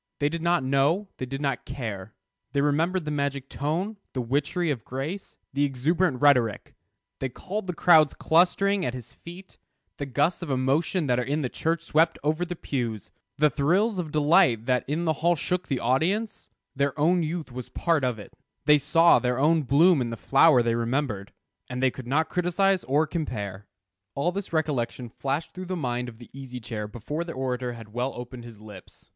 [0.17, 2.15] They did not know; they did not care.
[2.53, 6.73] They remembered the magic tone, the witchery of grace, the exuberant rhetoric;
[7.19, 9.59] they recalled the crowds clustering at his feet,
[9.97, 14.11] the gusts of emotion that in the church swept over the pews, the thrills of
[14.11, 18.33] delight that in the hall shook the audience; their own youth was part of it;
[18.65, 21.31] they saw their own bloom in the flower they remembered,
[21.69, 23.67] and they could not criticise or compare.
[24.15, 27.93] All this recollection flashed through the mind of the Easy Chair before the orator had
[27.93, 29.09] well opened his lips.